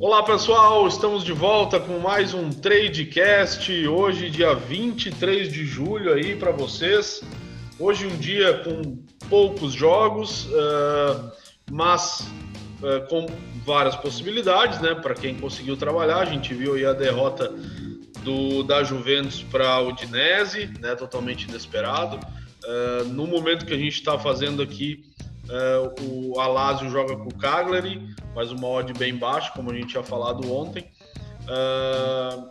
[0.00, 3.86] Olá pessoal, estamos de volta com mais um Tradecast.
[3.86, 7.22] Hoje, dia 23 de julho, aí para vocês.
[7.78, 8.98] Hoje, um dia com
[9.30, 11.32] poucos jogos, uh,
[11.70, 12.28] mas
[12.82, 13.26] uh, com
[13.64, 14.94] várias possibilidades, né?
[14.94, 17.54] Para quem conseguiu trabalhar, a gente viu aí a derrota
[18.22, 20.94] do, da Juventus para o Udinese, né?
[20.96, 22.18] Totalmente inesperado.
[22.64, 25.04] Uh, no momento que a gente está fazendo aqui,
[26.00, 28.00] o Alásio joga com o Cagliari,
[28.34, 30.84] mas uma odd bem baixa, como a gente tinha falado ontem.
[31.44, 32.50] Uh,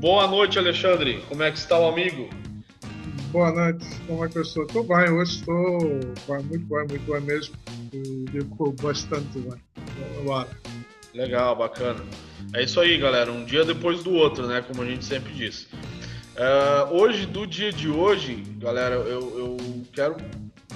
[0.00, 1.22] boa noite, Alexandre.
[1.28, 2.28] Como é que está o amigo?
[3.30, 4.64] Boa noite, como é que eu estou?
[4.64, 5.80] Estou bem, hoje estou
[6.44, 7.54] muito bem, muito bem mesmo.
[8.30, 9.60] Ficou bastante bem.
[10.24, 10.48] Bora.
[11.12, 12.00] Legal, bacana.
[12.54, 13.30] É isso aí, galera.
[13.30, 14.62] Um dia depois do outro, né?
[14.62, 15.68] Como a gente sempre diz.
[16.34, 19.56] Uh, hoje, do dia de hoje, galera, eu, eu
[19.92, 20.16] quero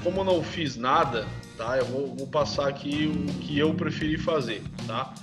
[0.02, 1.27] como não fiz nada,
[1.57, 1.79] tá?
[1.79, 5.15] Eu vou, vou passar aqui o que eu preferi fazer, tá?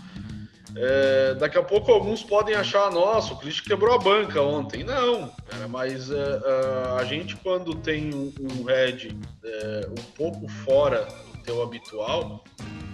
[0.78, 4.84] É, daqui a pouco alguns podem achar, nossa, o Cristian quebrou a banca ontem.
[4.84, 10.48] Não, cara, mas é, é, a gente quando tem um, um head é, um pouco
[10.50, 12.44] fora do teu habitual,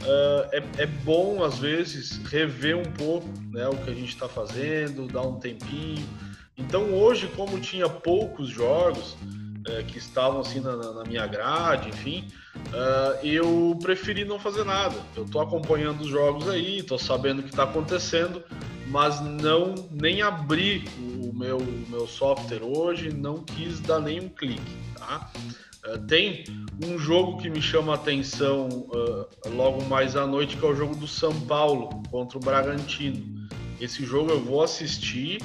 [0.04, 4.28] é, é, é, bom às vezes rever um pouco né, o que a gente está
[4.28, 6.08] fazendo, dar um tempinho.
[6.56, 9.18] Então hoje, como tinha poucos jogos,
[9.68, 14.96] é, que estavam assim na, na, minha grade, enfim, uh, eu preferi não fazer nada.
[15.16, 18.44] Eu estou acompanhando os jogos aí, estou sabendo o que está acontecendo,
[18.88, 24.78] mas não nem abri o meu, o meu software hoje, não quis dar nenhum clique,
[24.98, 25.32] tá?
[25.88, 26.44] Uh, tem
[26.84, 30.76] um jogo que me chama a atenção uh, logo mais à noite, que é o
[30.76, 33.48] jogo do São Paulo contra o Bragantino.
[33.80, 35.40] Esse jogo eu vou assistir,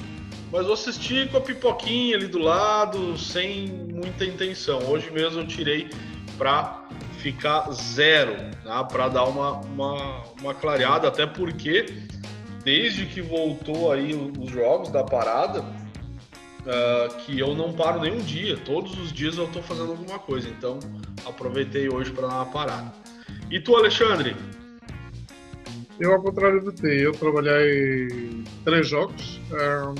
[0.51, 4.79] mas vou assistir com a pipoquinha ali do lado, sem muita intenção.
[4.89, 5.89] Hoje mesmo eu tirei
[6.37, 6.87] para
[7.19, 8.83] ficar zero, tá?
[8.83, 11.85] para dar uma, uma, uma clareada, até porque
[12.63, 18.57] desde que voltou aí os jogos da parada, uh, que eu não paro nenhum dia,
[18.57, 20.79] todos os dias eu estou fazendo alguma coisa, então
[21.25, 22.93] aproveitei hoje para dar uma parada.
[23.49, 24.35] E tu, Alexandre?
[25.99, 29.39] Eu, ao contrário do T, eu trabalhei três jogos.
[29.49, 29.95] Um,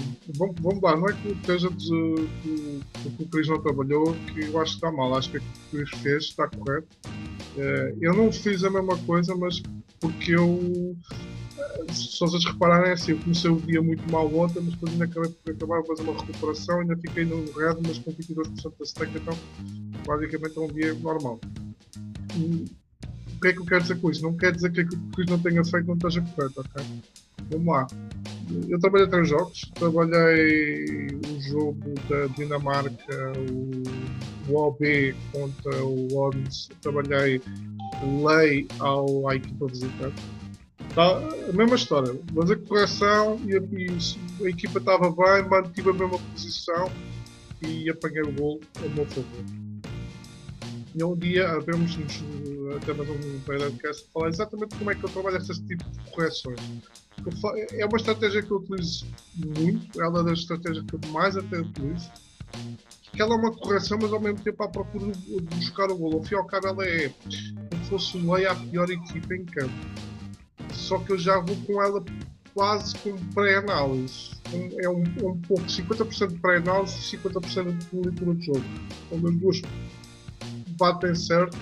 [0.61, 4.41] vamos, lá, não é que esteja de, de, de, que o Cris não trabalhou, que
[4.41, 5.15] eu acho que está mal.
[5.15, 6.87] Acho que o que o Cris fez está correto.
[7.55, 9.63] Uh, eu não fiz a mesma coisa, mas
[10.01, 10.97] porque eu.
[11.93, 15.29] Se vocês repararem, assim, eu comecei o dia muito mal ontem, mas depois ainda acabei
[15.31, 19.17] por acabar a fazer uma recuperação, ainda fiquei no red, mas com 22% da stack,
[19.17, 19.37] então
[20.05, 21.39] basicamente é um dia normal.
[22.35, 22.65] E,
[23.37, 24.23] o que é que eu quero dizer com isso?
[24.23, 26.83] Não quer dizer que aquilo que não tenha feito não esteja correto, ok?
[27.51, 27.87] Vamos lá.
[28.69, 29.71] Eu trabalhei três jogos.
[29.75, 36.69] Trabalhei o jogo da Dinamarca, o, o OB contra o ONS.
[36.81, 37.41] Trabalhei
[38.25, 40.21] lei ao, à equipa visitante.
[40.93, 41.17] Tá,
[41.49, 42.19] a mesma história.
[42.33, 46.91] Fazer correção e a, e a equipa estava bem, mantive a mesma posição
[47.61, 49.45] e apanhei o gol a meu favor.
[50.95, 51.95] E um dia havemos
[52.75, 56.59] até mais um podcast falar exatamente como é que eu trabalho este tipo de correções.
[57.73, 59.05] É uma estratégia que eu utilizo
[59.35, 62.09] muito, ela é das estratégias que eu mais até utilizo.
[63.11, 66.17] Que ela é uma correção, mas ao mesmo tempo à procura de buscar o golo.
[66.17, 69.45] Ao fim ao cabo, ela é como se fosse um lei à pior equipa em
[69.45, 69.73] campo.
[70.73, 72.03] Só que eu já vou com ela
[72.53, 74.31] quase com pré-análise.
[74.81, 78.63] É um, um pouco 50% de pré-análise e 50% de leitura de jogo.
[79.11, 79.61] Então, as duas
[80.77, 81.57] batem certo.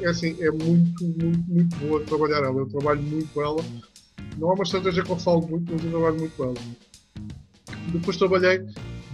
[0.00, 2.58] É, é assim, é muito, muito, muito boa trabalhar ela.
[2.58, 3.64] Eu trabalho muito ela.
[4.36, 6.54] Não é uma estratégia que eu falo muito, mas eu trabalho muito ela.
[7.92, 8.64] Depois trabalhei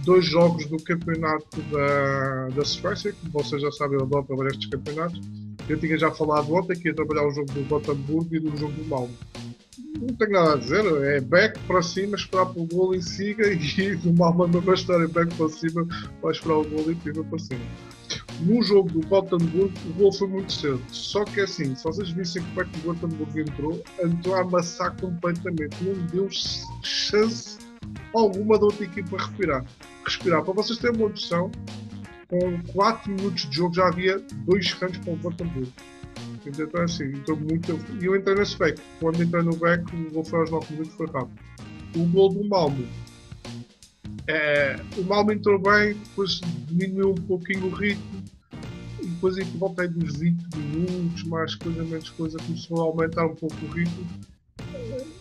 [0.05, 4.69] dois jogos do campeonato da, da Suécia, como vocês já sabem, eu adoro trabalhar estes
[4.69, 5.19] campeonatos.
[5.67, 8.73] Eu tinha já falado ontem que ia trabalhar o jogo do Gothenburg e do jogo
[8.73, 9.13] do Malmo.
[9.99, 13.95] Não tenho nada a dizer, é back para cima, esperar pelo gol e siga, e
[13.97, 15.87] do Malmo a mesma história, back para cima,
[16.21, 17.61] vai esperar o gol e pima para cima.
[18.41, 20.81] No jogo do Gothenburg, o gol foi muito cedo.
[20.89, 24.95] Só que assim, se vocês vissem como é que o Gothenburg entrou, entrou a amassar
[24.99, 25.83] completamente.
[25.83, 26.27] Não deu
[26.83, 27.57] chance
[28.13, 29.65] alguma da outra equipa respirar.
[30.03, 30.43] Respirar.
[30.43, 31.49] Para vocês terem uma noção,
[32.27, 35.71] com 4 minutos de jogo já havia dois cantos para o Gothenburg.
[36.45, 37.79] Então, é assim, então muito.
[38.01, 38.79] E eu entrei nesse back.
[38.99, 41.39] Quando entrei no back, o gol foi aos 9 minutos foi rápido.
[41.95, 42.85] O gol do Malmo
[44.27, 48.23] é, o Malmo entrou bem, depois diminuiu um pouquinho o ritmo,
[49.15, 53.35] depois em volta aí dos 20 minutos, mais coisa, menos coisa, começou a aumentar um
[53.35, 54.05] pouco o ritmo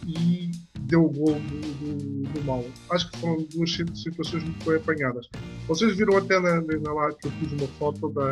[0.07, 0.51] e
[0.81, 2.71] deu o gol do, do, do Malmo.
[2.91, 5.29] Acho que foram duas situações muito bem apanhadas.
[5.67, 8.31] Vocês viram até na, na lá que eu fiz uma foto da,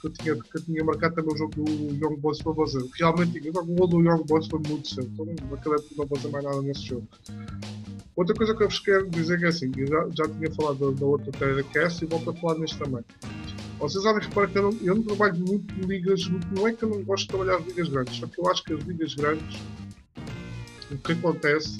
[0.00, 2.84] que, eu tinha, que eu tinha marcado também o jogo do Young Boys para fazer.
[2.98, 3.48] Realmente.
[3.48, 5.08] O gol do Young Boys foi muito cedo.
[5.12, 7.06] Então acabei por não fazer mais nada nesse jogo.
[8.16, 10.92] Outra coisa que eu vos quero dizer que é assim, eu já, já tinha falado
[10.92, 13.04] da, da outra da cast e volto a falar neste também.
[13.84, 16.26] Vocês sabem que eu não, eu não trabalho muito em ligas,
[16.56, 18.64] não é que eu não gosto de trabalhar em ligas grandes, só que eu acho
[18.64, 19.60] que as ligas grandes,
[20.90, 21.78] o que acontece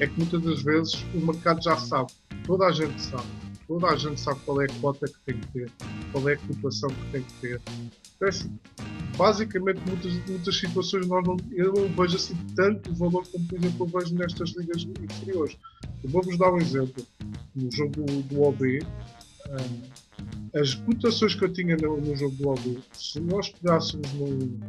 [0.00, 2.10] é que muitas das vezes o mercado já sabe,
[2.46, 3.26] toda a gente sabe
[3.66, 5.70] toda a gente sabe qual é a cota que tem que ter,
[6.10, 7.60] qual é a ocupação que tem que ter.
[8.16, 8.58] Então, é assim,
[9.16, 13.86] basicamente, muitas, muitas situações nós não, eu não vejo assim tanto valor como, por exemplo,
[13.86, 15.56] eu vejo nestas ligas inferiores.
[16.04, 17.06] Vou-vos dar um exemplo.
[17.54, 20.01] No jogo do, do OB, uh,
[20.54, 24.60] as cotações que eu tinha no, no, jogo do OB, se nós pegássemos num,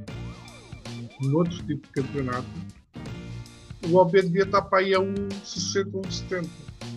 [1.21, 2.47] num outro tipo de campeonato,
[3.89, 6.47] o OB devia estar para aí a 1,60, 1,70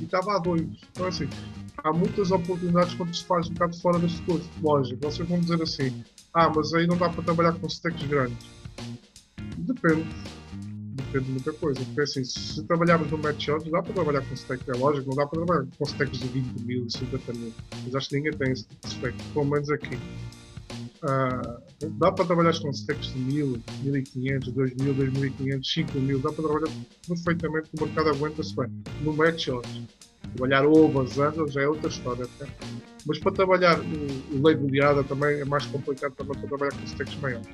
[0.00, 0.62] e estava a 2.
[0.92, 1.28] Então, assim,
[1.78, 4.48] há muitas oportunidades quando se faz um bocado fora das coisas.
[4.62, 8.46] Lógico, vocês vão dizer assim, ah, mas aí não dá para trabalhar com stacks grandes.
[9.58, 10.06] Depende.
[10.96, 11.80] Depende de muita coisa.
[11.84, 15.16] Porque assim, se trabalharmos no match odds, dá para trabalhar com stacks, é lógico, não
[15.16, 17.52] dá para trabalhar com stacks de 20 mil, 50 mil.
[17.84, 19.96] Mas acho que ninguém tem esse stack, pelo menos aqui.
[21.02, 26.72] Uh, dá para trabalhar com stacks de 1000, 1500, 2000, 2500, 5000, dá para trabalhar
[27.06, 28.68] perfeitamente, o mercado aguenta-se bem.
[29.02, 29.82] No match odds
[30.34, 32.24] Trabalhar ovas, anos já é outra história.
[32.24, 32.50] Até.
[33.06, 36.84] Mas para trabalhar o, o lei boleada também é mais complicado também para trabalhar com
[36.84, 37.46] stacks maiores.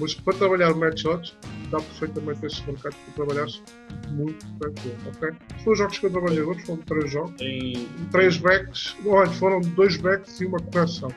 [0.00, 1.36] Mas para trabalhar match odds,
[1.70, 3.62] dá perfeitamente estes mercados para trabalhares
[4.10, 5.30] muito tranquilo, ok?
[5.58, 7.86] Os dois jogos que eu trabalhei hoje foram três jogos, em...
[8.10, 11.10] três backs, olha, foram dois backs e uma correção.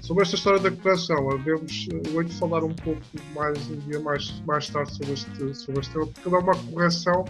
[0.00, 3.00] Sobre esta história da correção, devemos, hei de falar um pouco
[3.34, 6.56] mais um dia mais, mais tarde sobre este, sobre este tema, porque ela é uma
[6.56, 7.24] correção,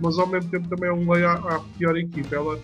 [0.00, 2.32] mas ao mesmo tempo também é um lei à, à pior equipe.
[2.32, 2.60] Ela,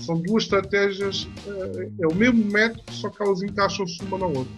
[0.00, 4.52] são duas estratégias, é, é o mesmo método, só que elas encaixam-se uma na outra.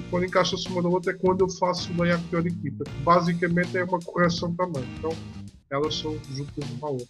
[0.00, 3.76] E quando encaixam-se uma na outra é quando eu faço lei à pior equipa, basicamente
[3.76, 4.84] é uma correção também.
[4.98, 5.14] Então,
[5.70, 7.08] elas são juntas uma à outra.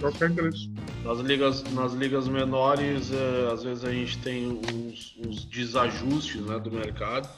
[0.00, 0.70] Qualquer inglês.
[1.04, 4.60] Nas ligas, nas ligas menores, é, às vezes a gente tem
[4.92, 7.28] os, os desajustes né, do mercado.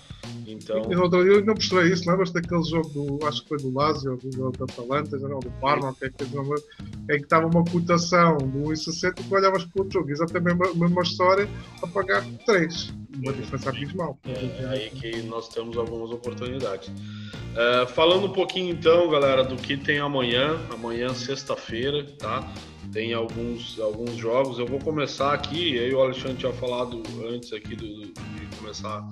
[0.47, 0.83] Então...
[0.91, 4.51] Eu, eu não mostrei isso, lembras daquele jogo do, acho que foi do Lazio, do,
[4.51, 6.25] do Atalanta, não, do Parma, que é que,
[7.09, 10.75] é que estava uma cotação do 1,60 e tu olhavas para o jogo, exatamente a
[10.75, 11.49] mesma história,
[11.83, 12.93] a pagar 3.
[13.19, 14.19] Uma abismal.
[14.25, 16.91] É, é aí que nós temos algumas oportunidades.
[17.57, 22.49] É, falando um pouquinho então, galera, do que tem amanhã, amanhã sexta-feira, tá?
[22.93, 24.59] Tem alguns, alguns jogos.
[24.59, 29.05] Eu vou começar aqui, aí o Alexandre tinha falado antes aqui do, de começar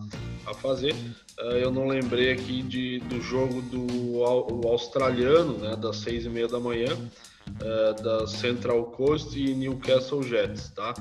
[0.47, 0.95] a fazer.
[1.39, 6.49] Uh, eu não lembrei aqui de, do jogo do australiano, né, das seis e meia
[6.49, 6.97] da manhã,
[7.61, 10.95] uh, da Central Coast e Newcastle Jets, tá?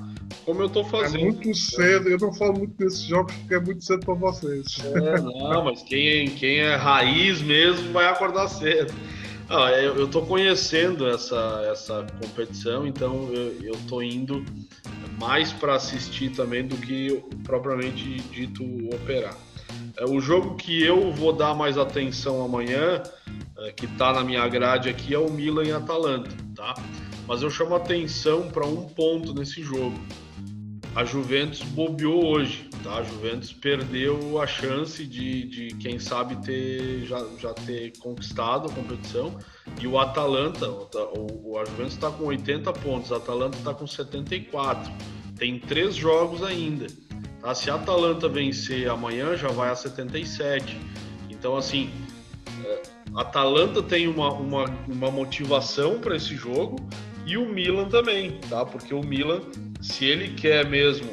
[0.46, 1.22] Como eu tô é fazendo.
[1.22, 4.78] É muito cedo, eu não falo muito desses jogos porque é muito cedo para vocês.
[4.96, 8.94] É, não, mas quem, quem é raiz mesmo vai acordar cedo.
[9.48, 13.30] Ah, eu, tô conhecendo essa, essa competição, então
[13.62, 14.44] eu, tô indo
[15.20, 18.64] mais para assistir também do que propriamente dito
[18.94, 19.38] operar.
[19.98, 23.45] É, o jogo que eu vou dar mais atenção amanhã, é,
[23.76, 26.74] que está na minha grade aqui, é o Milan e Atalanta, tá?
[27.28, 30.00] Mas eu chamo atenção para um ponto nesse jogo.
[30.96, 32.98] A Juventus bobeou hoje, tá?
[32.98, 38.72] A Juventus perdeu a chance de, de quem sabe, ter já, já ter conquistado a
[38.72, 39.38] competição.
[39.82, 43.86] E o Atalanta, o, o a Juventus está com 80 pontos, a Atalanta está com
[43.86, 44.92] 74.
[45.38, 46.88] Tem três jogos ainda.
[47.42, 47.54] Tá?
[47.54, 50.80] Se a Atalanta vencer amanhã, já vai a 77.
[51.30, 51.92] Então, assim,
[53.14, 56.78] a Atalanta tem uma, uma, uma motivação para esse jogo
[57.26, 58.66] e o Milan também, tá?
[58.66, 59.42] Porque o Milan,
[59.82, 61.10] se ele quer mesmo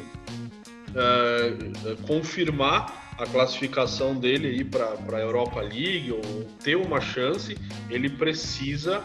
[0.94, 7.56] é, confirmar a classificação dele aí para a Europa League ou ter uma chance,
[7.88, 9.02] ele precisa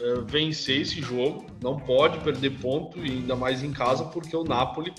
[0.00, 4.92] é, vencer esse jogo, não pode perder ponto, ainda mais em casa, porque o Napoli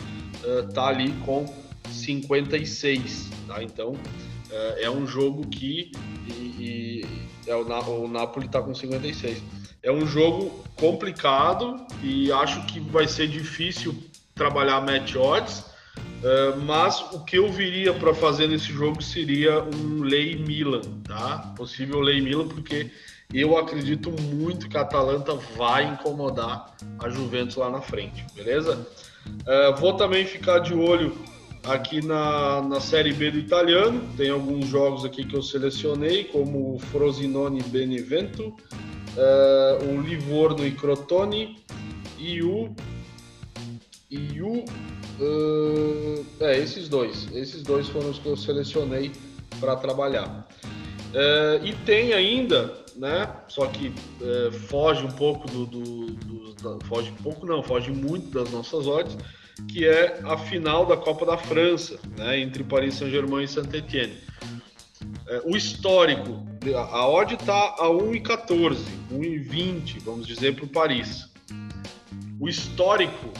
[0.67, 1.45] está é, ali com
[1.91, 3.63] 56, tá?
[3.63, 3.93] Então
[4.49, 5.91] é, é um jogo que
[6.27, 7.05] e,
[7.45, 9.41] e é o, o Napoli está com 56.
[9.81, 13.95] É um jogo complicado e acho que vai ser difícil
[14.35, 20.03] trabalhar match odds, uh, mas o que eu viria para fazer nesse jogo seria um
[20.03, 21.53] Lei Milan, tá?
[21.55, 22.91] Possível Lei Milan, porque
[23.33, 28.87] eu acredito muito que a Atalanta vai incomodar a Juventus lá na frente, beleza?
[29.25, 31.17] Uh, vou também ficar de olho
[31.67, 34.01] aqui na, na Série B do italiano.
[34.15, 40.71] Tem alguns jogos aqui que eu selecionei, como o Frosinone Benevento, uh, o Livorno e
[40.71, 41.57] Crotone
[42.17, 42.69] e o,
[44.09, 44.63] e o
[45.19, 47.27] Uh, é, esses dois.
[47.33, 49.11] Esses dois foram os que eu selecionei
[49.59, 50.47] para trabalhar.
[51.09, 53.27] Uh, e tem ainda, né?
[53.47, 53.91] Só que
[54.67, 58.87] foge um pouco do, do, do da, foge um pouco não, foge muito das nossas
[58.87, 59.17] odds,
[59.67, 62.39] que é a final da Copa da França, né?
[62.39, 64.17] Entre Paris Saint-Germain e Saint-Étienne.
[65.01, 66.45] Uh, o histórico,
[66.75, 68.77] a odd está a 1,14,
[69.11, 71.29] 1,20, vamos dizer, para o Paris.
[72.39, 73.31] O histórico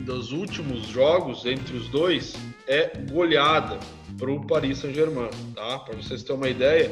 [0.00, 2.34] dos últimos jogos entre os dois
[2.66, 3.78] é goleada
[4.18, 5.78] para o Paris Saint-Germain, tá?
[5.80, 6.90] Para vocês terem uma ideia,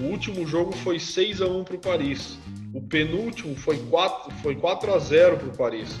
[0.00, 2.38] o último jogo foi 6 a 1 para o Paris.
[2.72, 5.98] O penúltimo foi 4, foi 4 a 0 para o Paris.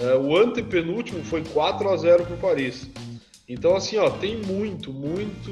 [0.00, 2.88] É, o antepenúltimo foi 4 a 0 para o Paris.
[3.48, 5.50] Então, assim, ó, tem muito, muito,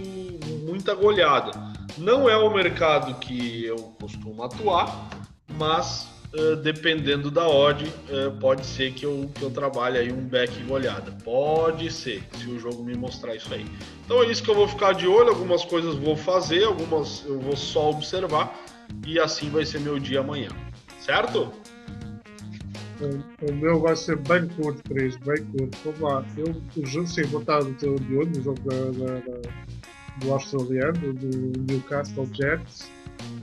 [0.65, 1.51] muita goleada.
[1.99, 5.11] Não é o mercado que eu costumo atuar,
[5.59, 10.25] mas uh, dependendo da odd, uh, pode ser que eu, que eu trabalhe aí um
[10.25, 11.11] back goleada.
[11.25, 13.67] Pode ser, se o jogo me mostrar isso aí.
[14.05, 17.41] Então é isso que eu vou ficar de olho, algumas coisas vou fazer, algumas eu
[17.41, 18.57] vou só observar
[19.05, 20.51] e assim vai ser meu dia amanhã.
[21.01, 21.53] Certo?
[23.01, 25.79] O, meu vai ser bem curto, Cris, bem curto.
[25.85, 26.27] Vamos lá.
[26.37, 29.41] Eu, sim, vou estar de olho no jogo da, da,
[30.19, 32.91] do australiano, do Newcastle Jets.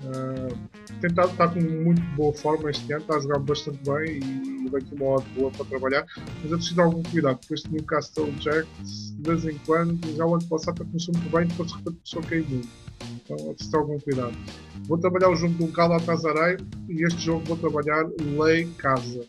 [0.06, 0.58] Uh,
[1.02, 4.82] tentado estar com muito boa forma este ano, está a jogar bastante bem e vem
[4.82, 6.06] com uma hora boa para trabalhar,
[6.42, 10.36] mas eu preciso algum cuidado, porque este Newcastle Jacks, de vez em quando, já o
[10.36, 12.70] ano passado começou muito bem, depois de repente começou a cair muito.
[13.16, 14.38] Então eu preciso de algum cuidado.
[14.88, 16.58] Vou trabalhar o jogo do Galatasaray
[16.90, 18.06] e este jogo vou trabalhar
[18.38, 19.26] Lei Casa.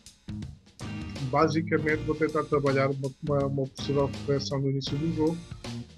[1.29, 5.37] Basicamente vou tentar trabalhar uma, uma, uma possível correção no início do jogo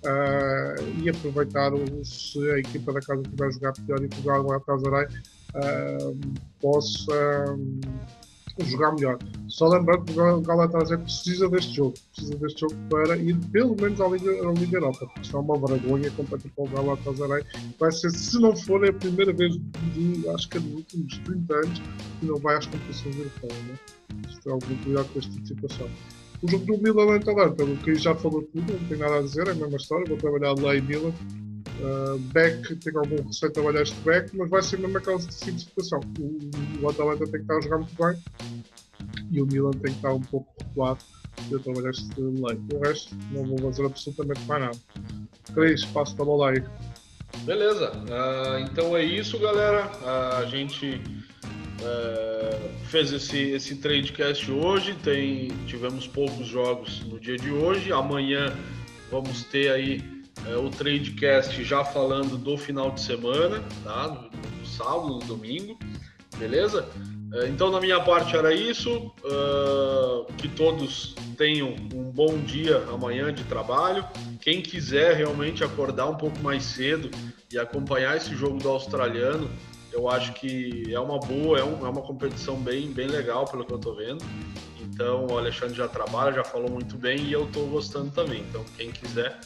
[0.05, 1.71] uh, e aproveitar
[2.03, 5.07] se a equipa da casa vai jogar pior e que o Galatasaray
[6.61, 7.57] possa
[8.65, 9.17] jogar melhor.
[9.47, 13.99] Só lembrando que o Galatasaray precisa deste jogo, precisa deste jogo para ir pelo menos
[14.01, 17.43] à Liga, à Liga Europa, porque isto é uma vergonha competir com o Galatasaray.
[17.79, 19.55] Vai ser, se não for, é a primeira vez
[19.93, 21.81] de, acho que é dos últimos 30 anos
[22.19, 23.63] que não vai às competições europeias.
[23.63, 23.75] Né?
[24.29, 25.89] Isto é algum cuidado com de situação.
[26.41, 29.47] O jogo do Milan Atalanta, o que já falou tudo, não tem nada a dizer,
[29.47, 31.13] é a mesma história, vou trabalhar lá em Milan
[31.81, 35.51] Uh, back, tenho algum receio de trabalhar este back, mas vai ser mesmo aquela tipo
[35.51, 36.01] de situação.
[36.19, 38.21] O, o Atalanta tem que estar a jogar muito bem
[39.31, 40.99] e o Milan tem que estar um pouco recuado
[41.49, 42.67] para trabalhar este lane.
[42.73, 44.77] O resto, não vou fazer absolutamente mais nada.
[45.53, 46.63] Cris, passo a bola aí.
[47.45, 49.89] Beleza, uh, então é isso, galera.
[50.01, 51.01] Uh, a gente
[51.81, 54.95] uh, fez esse, esse tradecast hoje.
[55.03, 57.91] Tem, tivemos poucos jogos no dia de hoje.
[57.91, 58.53] Amanhã
[59.11, 64.29] vamos ter aí é, o Tradecast já falando do final de semana, tá?
[64.59, 65.77] No sábado, no domingo,
[66.37, 66.87] beleza?
[67.33, 69.11] É, então, na minha parte era isso.
[69.23, 74.05] Uh, que todos tenham um bom dia amanhã de trabalho.
[74.41, 77.11] Quem quiser realmente acordar um pouco mais cedo
[77.51, 79.49] e acompanhar esse jogo do australiano,
[79.91, 83.65] eu acho que é uma boa, é, um, é uma competição bem, bem legal, pelo
[83.65, 84.23] que eu estou vendo.
[84.81, 88.41] Então, o Alexandre já trabalha, já falou muito bem e eu estou gostando também.
[88.49, 89.39] Então, quem quiser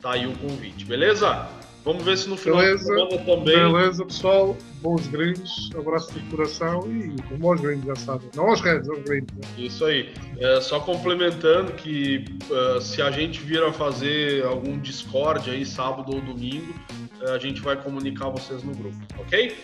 [0.00, 1.48] Tá aí o convite, beleza?
[1.84, 3.44] Vamos ver se no final beleza, também.
[3.44, 4.56] Beleza, pessoal.
[4.82, 8.28] Bons gringos, abraço de coração e como aos gringos, já sabem.
[8.34, 9.32] Não aos redes, aos gringos.
[9.34, 9.48] Né?
[9.56, 10.12] Isso aí.
[10.38, 16.14] É, só complementando que uh, se a gente vir a fazer algum Discord aí sábado
[16.14, 16.74] ou domingo,
[17.22, 19.56] a gente vai comunicar vocês no grupo, ok?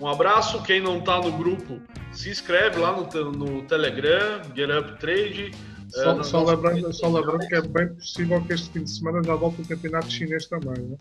[0.00, 0.62] Um abraço.
[0.62, 1.80] Quem não tá no grupo,
[2.12, 5.52] se inscreve lá no, no Telegram, Get Up Trade.
[5.90, 9.34] Só, só, lembrando, só lembrando que é bem possível que este fim de semana já
[9.36, 10.96] volte o campeonato chinês também, né?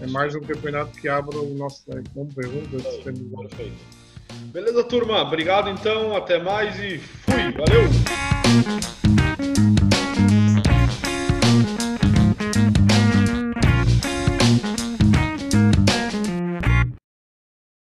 [0.00, 2.10] É mais um campeonato que abra o nosso leque.
[2.14, 3.48] Vamos ver, vamos ver se temos.
[3.48, 3.76] Perfeito.
[4.52, 5.22] Beleza, turma?
[5.22, 7.52] Obrigado então, até mais e fui!
[7.52, 8.95] Valeu!